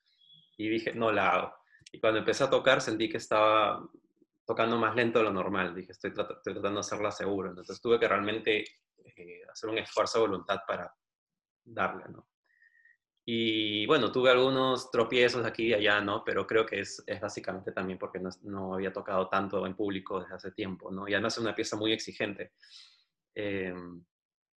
[0.57, 1.55] y dije, no la hago.
[1.93, 3.87] Y cuando empecé a tocar sentí que estaba
[4.47, 8.09] tocando más lento de lo normal, dije, estoy, tratando de hacerla seguro, entonces tuve que
[8.09, 8.65] realmente
[8.97, 10.93] eh, hacer un esfuerzo de voluntad para,
[11.69, 12.29] darle, ¿no?
[13.25, 16.25] Y bueno, tuve algunos tropiezos aquí y allá, ¿no?
[16.25, 20.21] Pero creo que es, es básicamente también porque no, no, había tocado tanto en público
[20.21, 21.07] desde hace tiempo, ¿no?
[21.07, 22.53] Y además es una pieza muy exigente.
[23.41, 23.73] Eh,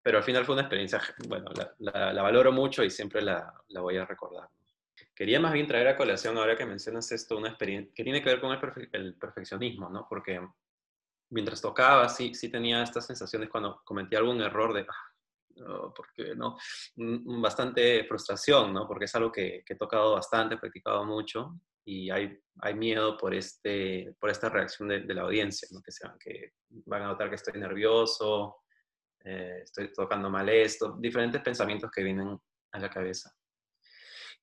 [0.01, 3.81] pero al final fue una experiencia, bueno, la, la, valoro mucho y siempre la, la,
[3.81, 4.49] voy a recordar.
[5.15, 8.31] Quería más bien traer a colación, ahora que mencionas esto, una experiencia que tiene que
[8.31, 10.07] ver con el, el perfeccionismo, ¿no?
[10.09, 10.41] Porque
[11.31, 16.57] mientras tocaba, sí, sí tenía estas sensaciones cuando cometí algún error de, ah, porque no,
[16.97, 18.87] bastante frustración, ¿no?
[18.87, 23.35] Porque es algo que, he tocado bastante, he practicado mucho y hay, hay miedo por,
[23.35, 25.83] este, por esta reacción de, la audiencia, ¿no?
[25.83, 26.53] que, sean, que
[26.87, 28.59] van a notar que estoy nervioso,
[29.29, 32.39] eh, estoy tocando mal esto, diferentes pensamientos que vienen
[32.73, 33.31] a la cabeza.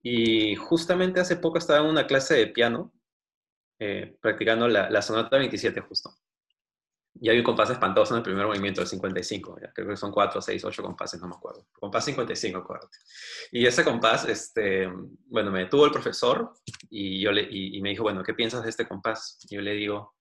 [0.03, 2.93] Y justamente hace poco estaba en una clase de piano,
[3.79, 6.11] eh, practicando la, sonata 27 justo.
[7.15, 9.57] Y hay un compás espantoso en el primer movimiento, el 55.
[9.73, 11.65] Creo que son 4, 6, 8 compases, no me acuerdo.
[11.79, 12.97] Compás 55, acuérdate.
[13.51, 14.87] Y ese compás, este,
[15.25, 16.53] bueno, me detuvo el profesor
[16.89, 19.39] y, yo le, y, me dijo, bueno, ¿qué piensas de este compás?
[19.49, 20.14] Y yo le digo,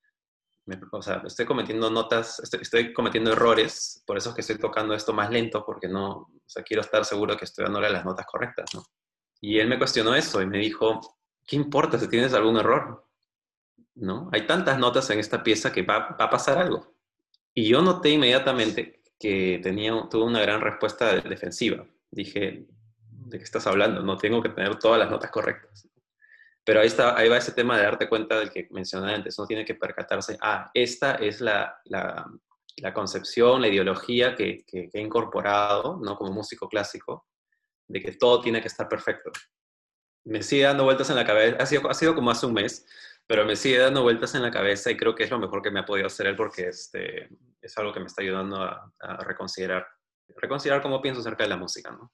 [0.92, 5.12] o sea, estoy cometiendo notas, estoy, cometiendo errores, por eso es que estoy tocando esto
[5.12, 8.72] más lento, porque no, o sea, quiero estar seguro que estoy dándole las notas correctas,
[8.74, 8.85] ¿no?
[9.40, 11.00] Y él me cuestionó eso y me dijo,
[11.46, 13.05] ¿qué importa si tienes algún error?
[13.94, 14.29] ¿no?
[14.33, 16.94] Hay tantas notas en esta pieza que va, a pasar algo.
[17.53, 21.87] Y yo noté inmediatamente que tenía, tuvo una gran respuesta defensiva.
[22.11, 22.66] Dije,
[23.09, 24.03] ¿de qué estás hablando?
[24.03, 25.88] No tengo que tener todas las notas correctas.
[26.64, 29.38] Pero ahí, está, va ese tema de darte cuenta del que mencioné antes.
[29.38, 35.98] No tiene que percatarse, ah, esta es la, la, concepción, la ideología que, he incorporado,
[36.03, 36.16] ¿no?
[36.16, 37.27] Como músico clásico,
[37.88, 39.31] de que todo tiene que estar perfecto.
[40.24, 41.57] Me sigue dando vueltas en la cabeza.
[41.61, 42.87] Ha sido, ha sido como hace un mes
[43.27, 45.70] pero me sigue dando vueltas en la cabeza y creo que es lo mejor que
[45.70, 49.16] me ha podido hacer él porque este, es algo que me está ayudando a, a
[49.24, 49.87] reconsiderar,
[50.37, 52.12] reconsiderar cómo pienso acerca de la música, ¿no?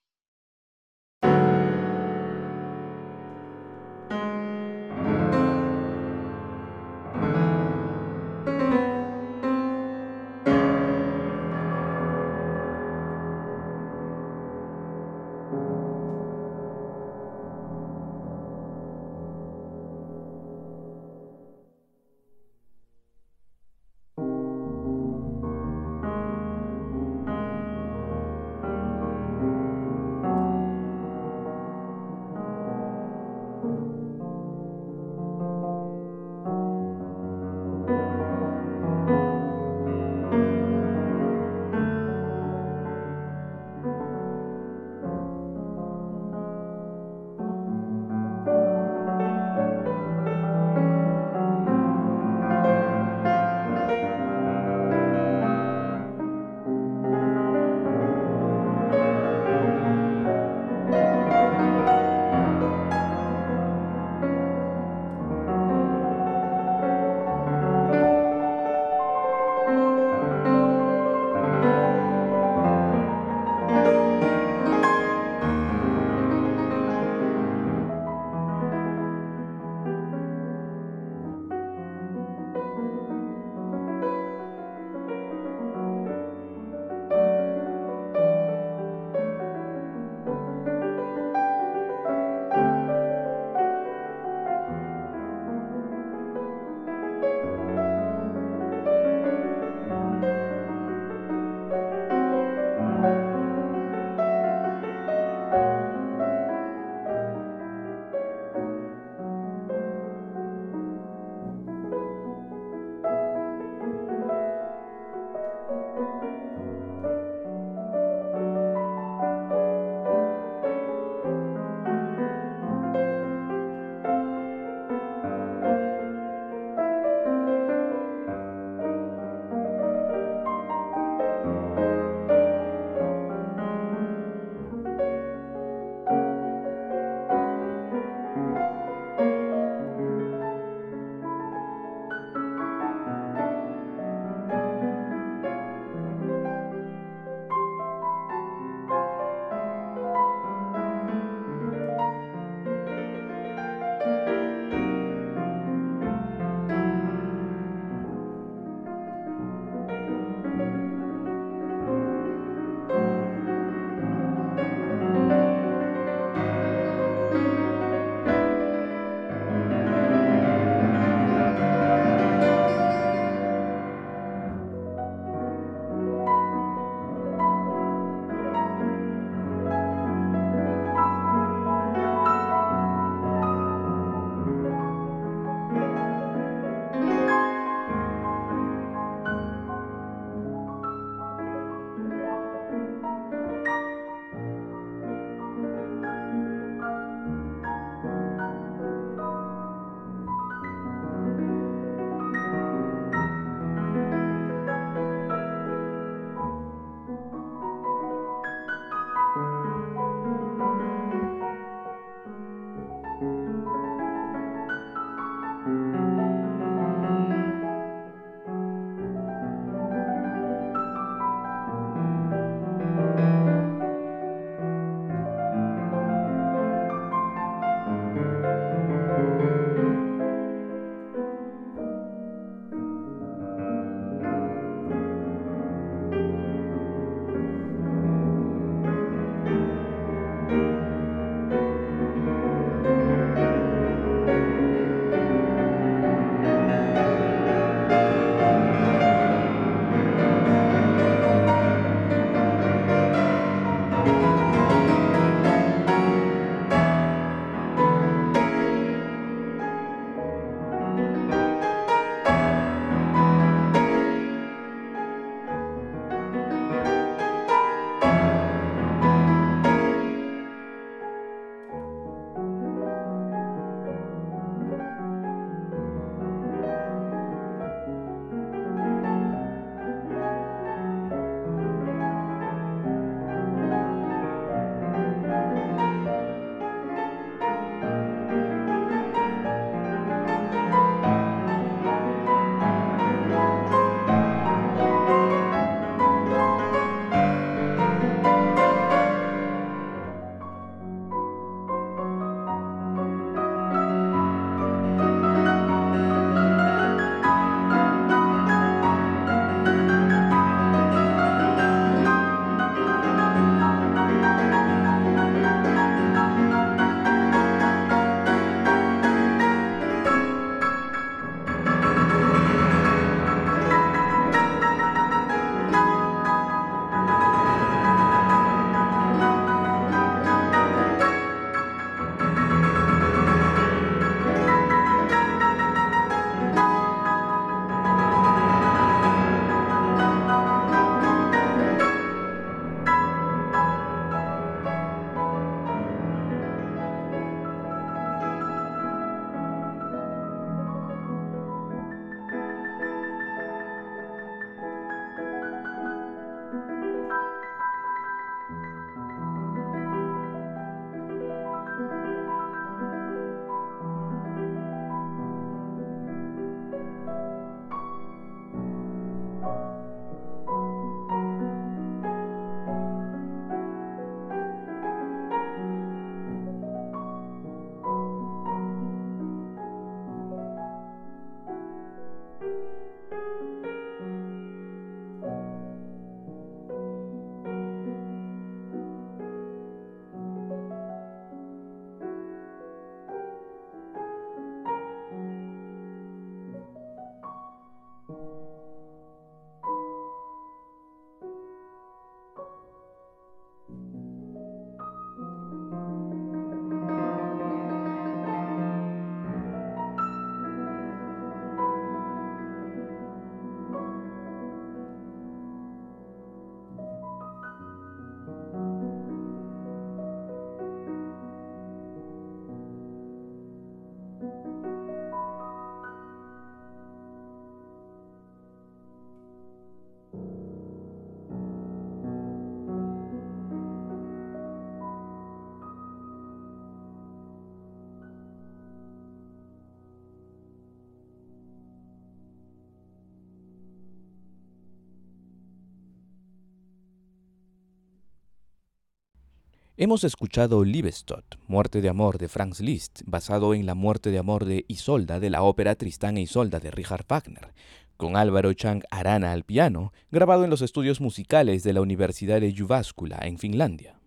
[449.82, 454.44] Hemos escuchado Liebestod, Muerte de Amor de Franz Liszt, basado en la muerte de amor
[454.44, 457.54] de Isolda de la ópera Tristán e Isolda de Richard Wagner,
[457.96, 462.52] con Álvaro Chang Arana al piano, grabado en los estudios musicales de la Universidad de
[462.52, 463.98] Jyväskylä en Finlandia.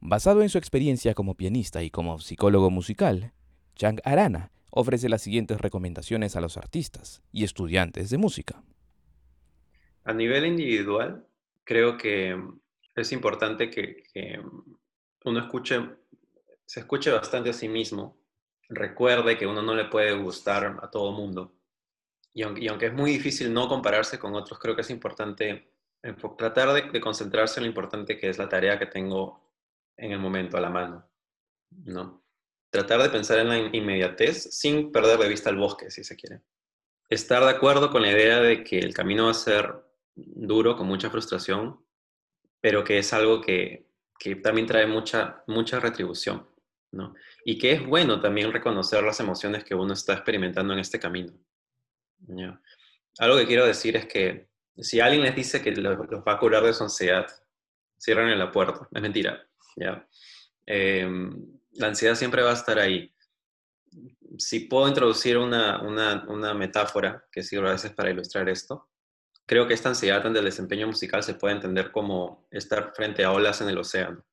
[0.00, 3.32] Basado en su experiencia como pianista y como psicólogo musical,
[3.76, 8.64] Chang Arana ofrece las siguientes recomendaciones a los artistas y estudiantes de música.
[10.02, 11.28] A nivel individual,
[11.62, 12.36] creo que
[12.94, 14.40] es importante que,
[15.24, 15.80] uno escuche,
[16.64, 18.18] se escuche bastante a sí mismo,
[18.68, 21.54] recuerde que uno no le puede gustar a todo mundo.
[22.34, 25.70] Y aunque, es muy difícil no compararse con otros, creo que es importante
[26.36, 29.52] tratar de, concentrarse en lo importante que es la tarea que tengo
[29.96, 31.08] en el momento, a la mano.
[31.70, 32.24] ¿no?
[32.70, 36.42] Tratar de pensar en la inmediatez sin perder de vista el bosque, si se quiere.
[37.08, 39.84] Estar de acuerdo con la idea de que el camino va a ser
[40.14, 41.84] duro, con mucha frustración,
[42.62, 43.88] pero que es algo que,
[44.40, 46.48] también trae mucha, mucha retribución,
[46.92, 47.12] ¿no?
[47.44, 51.32] Y que es bueno también reconocer las emociones que uno está experimentando en este camino.
[53.18, 54.48] Algo que quiero decir es que
[54.78, 57.26] si alguien les dice que los, va a curar de su ansiedad,
[57.98, 58.88] cierran la puerta.
[58.92, 59.44] Es mentira.
[59.74, 60.08] ¿ya?
[60.64, 63.12] Em, la ansiedad siempre va a estar ahí.
[64.38, 68.88] Si puedo introducir una, una, una metáfora que sirve a veces para ilustrar esto,
[69.46, 73.32] creo que esta ansiedad ante el desempeño musical se puede entender como estar frente a
[73.32, 74.24] olas en el océano.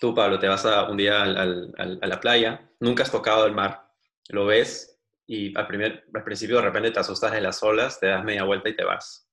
[0.00, 3.90] Tú, Pablo, te vas a, un día a la playa, nunca has tocado el mar,
[4.28, 4.94] lo ves
[5.26, 8.68] y al, primer, principio de repente te asustas de las olas, te das media vuelta
[8.68, 9.28] y te vas.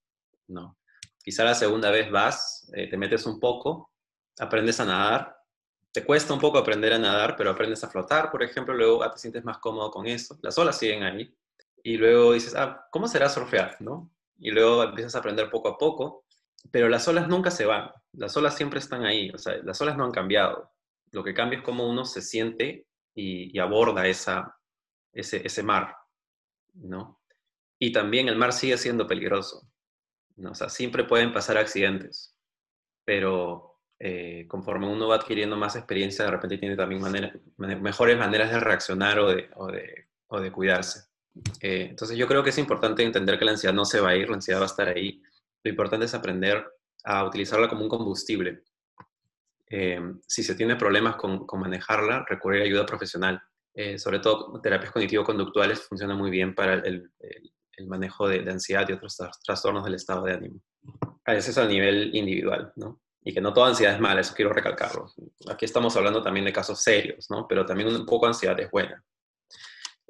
[0.47, 0.77] No.
[1.23, 3.91] Quizá la segunda vez vas, eh, te metes un poco,
[4.39, 5.37] aprendes a nadar,
[5.91, 9.19] te cuesta un poco aprender a nadar, pero aprendes a flotar, por ejemplo, luego te
[9.19, 11.35] sientes más cómodo con eso, las olas siguen ahí,
[11.83, 13.77] y luego dices, ah, ¿cómo será surfear?
[13.81, 14.09] ¿no?
[14.41, 16.25] Y luego empiezas a aprender poco a poco,
[16.71, 19.95] pero las olas nunca se van, las olas siempre están ahí, o sea, las olas
[19.95, 20.71] no han cambiado.
[21.11, 24.57] Lo que cambia es cómo uno se siente y, aborda esa,
[25.13, 25.95] ese, ese mar,
[26.73, 27.21] ¿no?
[27.79, 29.69] Y también el mar sigue siendo peligroso,
[30.37, 30.51] ¿no?
[30.51, 32.35] O sea, siempre pueden pasar accidentes,
[33.05, 37.03] pero eh, conforme uno va adquiriendo más experiencia, de repente tiene también
[37.57, 41.10] mejores maneras de reaccionar o de, o de, o de cuidarse.
[41.61, 44.15] Eh, entonces yo creo que es importante entender que la ansiedad no se va a
[44.15, 45.21] ir, la ansiedad va a estar ahí.
[45.63, 46.65] Lo importante es aprender
[47.03, 48.63] a utilizarla como un combustible.
[49.69, 53.41] Eh, si se tiene problemas con, manejarla, recurrir a ayuda profesional.
[53.73, 57.09] Eh, sobre todo terapias cognitivo-conductuales funcionan muy bien para el,
[57.87, 60.59] manejo de, ansiedad y otros trastornos del estado de ánimo.
[61.25, 62.99] A veces a nivel individual, ¿no?
[63.23, 65.11] Y que no toda ansiedad es mala, eso quiero recalcarlo.
[65.49, 67.47] Aquí estamos hablando también de casos serios, ¿no?
[67.47, 69.03] Pero también un poco ansiedad es buena.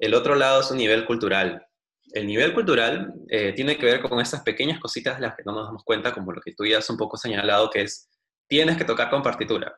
[0.02, 1.64] El otro lado es un nivel cultural.
[2.12, 5.52] El nivel cultural eh, tiene que ver con esas pequeñas cositas de las que no
[5.52, 8.10] nos damos cuenta, como lo que tú ya un poco señalado, que es,
[8.48, 9.72] tienes que tocar con partitura.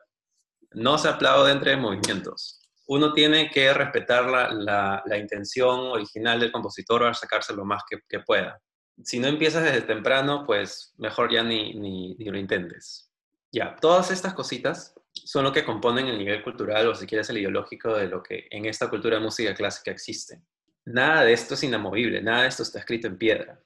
[0.71, 2.59] No se aplaude entre movimientos.
[2.87, 8.59] Uno tiene que respetar la, intención original del compositor o sacarse lo más que, pueda.
[9.03, 13.11] Si no empiezas desde temprano, pues mejor ya ni, ni, ni lo intentes.
[13.51, 17.37] Ya, todas estas cositas son lo que componen el nivel cultural o si quieres el
[17.37, 20.41] ideológico de lo que en esta cultura de música clásica existe.
[20.85, 23.59] Nada de esto es inamovible, nada de esto está escrito en piedra.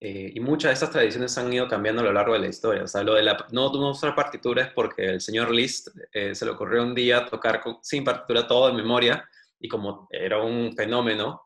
[0.00, 2.84] Eh, y muchas de estas tradiciones han ido cambiando a lo largo de la historia.
[2.84, 6.34] O sea, lo de la, no, no usar partitura es porque el señor Liszt eh,
[6.34, 9.28] se le ocurrió un día tocar sin partitura todo en memoria
[9.58, 11.42] y como era un fenómeno,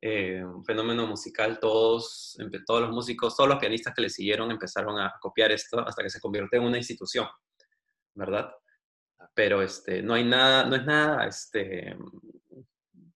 [0.00, 4.98] eh, un fenómeno musical, todos, todos los músicos, todos los pianistas que le siguieron empezaron
[4.98, 7.28] a copiar esto hasta que se convirtió en una institución,
[8.14, 8.50] ¿verdad?
[9.34, 11.96] Pero este, no hay nada, no es nada, este,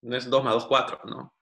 [0.03, 1.35] no es 2 más 2, 4, ¿no?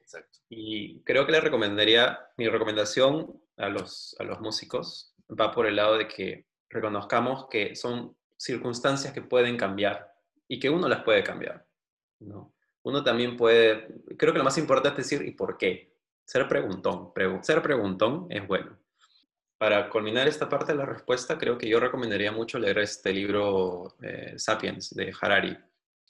[0.00, 0.38] Exacto.
[0.48, 5.76] Y creo que le recomendaría, mi recomendación a los, a los músicos va por el
[5.76, 10.12] lado de que reconozcamos que son circunstancias que pueden cambiar
[10.48, 11.66] y que uno las puede cambiar,
[12.20, 12.54] ¿no?
[12.82, 15.92] Uno también puede, creo que lo más importante es decir, ¿y por qué?
[16.24, 17.12] Ser preguntón.
[17.42, 18.78] ser preguntón es bueno
[19.58, 23.96] para culminar esta parte de la respuesta, creo que yo recomendaría mucho leer este libro
[24.02, 25.56] eh, Sapiens de Harari.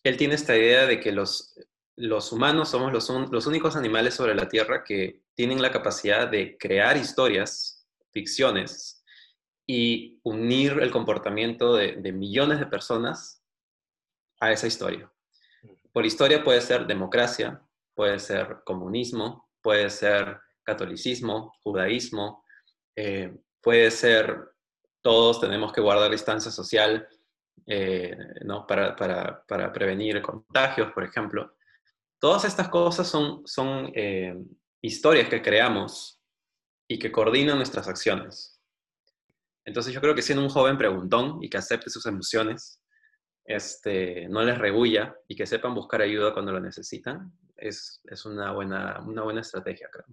[0.02, 1.58] Él tiene esta idea de que los,
[1.96, 6.56] los humanos somos los, los únicos animales sobre la Tierra que tienen la capacidad de
[6.58, 9.04] crear historias, ficciones,
[9.66, 13.42] y unir el comportamiento de, de millones de personas
[14.38, 15.10] a esa historia.
[15.92, 17.60] Por historia puede ser democracia,
[17.94, 22.44] puede ser comunismo, puede ser catolicismo, judaísmo,
[22.96, 24.52] eh, puede ser,
[25.02, 27.06] todos tenemos que guardar distancia social
[27.66, 28.66] eh, ¿no?
[28.66, 31.56] para, para, para, prevenir contagios, por ejemplo.
[32.18, 34.34] Todas estas cosas son, son eh,
[34.80, 36.20] historias que creamos
[36.88, 38.60] y que coordinan nuestras acciones.
[39.64, 42.80] Entonces yo creo que siendo un joven preguntón y que acepte sus emociones,
[43.44, 49.00] este, no les rebulla y que sepan buscar ayuda cuando lo necesitan, es, una, buena,
[49.04, 50.06] una buena estrategia, creo.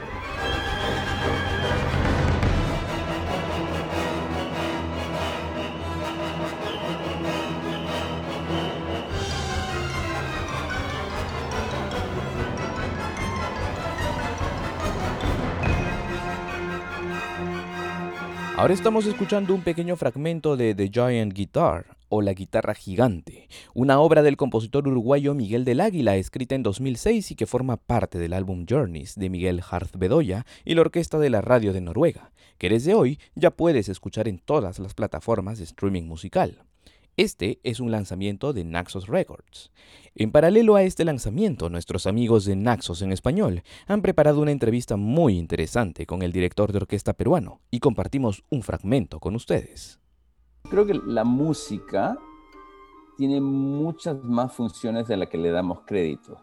[18.57, 24.01] Ahora estamos escuchando un pequeño fragmento de The Giant Guitar, o La guitarra gigante, una
[24.01, 28.33] obra del compositor uruguayo Miguel del Águila, escrita en 2006 y que forma parte del
[28.33, 32.71] álbum Journeys de Miguel Harth Bedoya y la Orquesta de la Radio de Noruega, que
[32.71, 36.63] desde hoy ya puedes escuchar en todas las plataformas de streaming musical.
[37.19, 39.73] Este es un lanzamiento de Naxos Records.
[40.15, 44.97] En paralelo a este lanzamiento, nuestros amigos de Naxos en español han preparado una entrevista
[44.97, 49.99] muy interesante con el director de orquesta peruano y compartimos un fragmento con ustedes.
[50.69, 52.19] Creo que la música
[53.17, 56.39] tiene muchas más funciones de las que le damos crédito.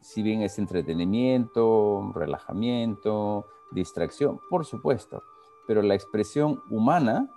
[0.00, 5.22] Si bien es entretenimiento, relajamiento, distracción, por supuesto,
[5.66, 7.28] pero la expresión humana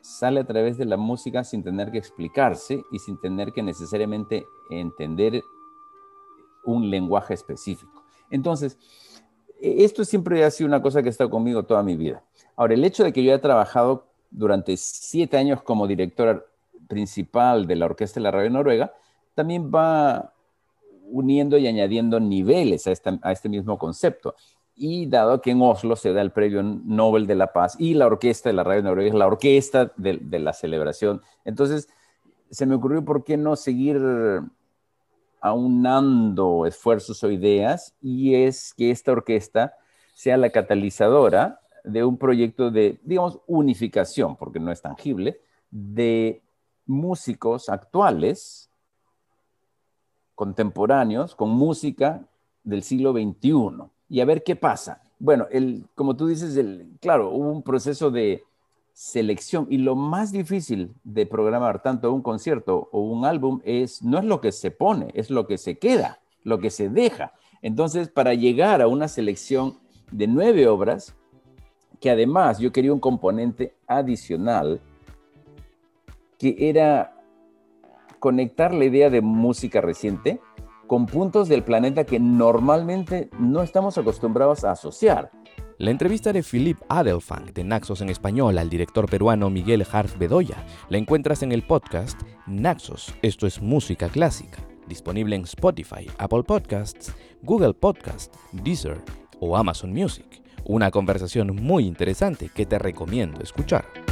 [0.00, 4.46] sale a través de la música sin tener que explicarse y sin tener que necesariamente
[4.70, 5.42] entender
[6.64, 8.04] un lenguaje específico.
[8.30, 8.78] Entonces,
[9.60, 12.22] e-, esto siempre ha sido una cosa que ha estado conmigo toda mi vida.
[12.56, 16.44] Ahora, el hecho de que yo haya trabajado durante siete años como directora
[16.88, 18.92] principal de la Orquesta de la Radio Noruega,
[19.34, 20.34] también va
[21.10, 22.92] uniendo y añadiendo niveles a,
[23.22, 24.34] a este mismo concepto
[24.78, 28.06] y dado que en Oslo se da el premio Nobel de la Paz y la
[28.06, 31.88] orquesta de la radio noruega es la orquesta de, de, la celebración, entonces
[32.50, 34.00] se me ocurrió por qué no seguir
[35.40, 39.74] aunando esfuerzos o ideas y es que esta orquesta
[40.14, 46.42] sea la catalizadora de un proyecto de, digamos, unificación, porque no es tangible, de
[46.86, 48.70] músicos actuales,
[50.34, 52.26] contemporáneos, con música
[52.64, 55.02] del siglo XXI y a ver qué pasa.
[55.18, 56.58] Bueno, el, como tú dices,
[57.00, 58.44] claro, hubo un proceso de
[58.92, 64.18] selección y lo más difícil de programar tanto un concierto o un álbum es no
[64.18, 67.32] es lo que se pone, es lo que se queda, lo que se deja.
[67.62, 69.78] Entonces, para llegar a una selección
[70.10, 71.14] de nueve obras,
[72.00, 74.80] que además yo quería un componente adicional,
[76.38, 77.16] que era
[78.18, 80.40] conectar la idea de música reciente
[80.88, 85.30] con puntos del planeta que normalmente no estamos acostumbrados a asociar.
[85.76, 90.56] La entrevista de Philippe Adelfang de Naxos en español al director peruano Miguel Harf Bedoya
[90.88, 94.58] la encuentras en el podcast Naxos, esto es música clásica,
[94.88, 99.00] disponible en Spotify, Apple Podcasts, Google Podcasts, Deezer
[99.38, 100.42] o Amazon Music.
[100.64, 104.07] Una conversación muy interesante que te recomiendo escuchar.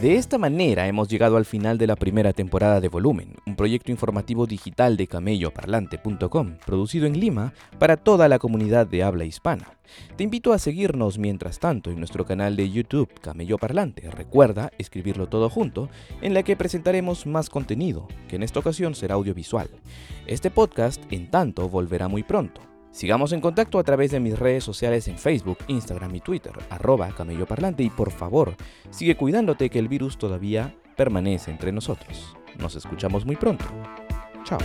[0.00, 3.90] De esta manera hemos llegado al final de la primera temporada de Volumen, un proyecto
[3.90, 9.74] informativo digital de camelloparlante.com, producido en Lima para toda la comunidad de habla hispana.
[10.16, 14.10] Te invito a seguirnos mientras tanto en nuestro canal de YouTube Camello Parlante.
[14.10, 15.90] Recuerda escribirlo todo junto,
[16.22, 19.68] en la que presentaremos más contenido, que en esta ocasión será audiovisual.
[20.26, 22.69] Este podcast, en tanto, volverá muy pronto.
[22.92, 27.08] Sigamos en contacto a través de mis redes sociales en Facebook, Instagram y Twitter, arroba
[27.08, 28.56] camello parlante y por favor,
[28.90, 32.36] sigue cuidándote que el virus todavía permanece entre nosotros.
[32.58, 33.64] Nos escuchamos muy pronto.
[34.44, 34.58] Chao.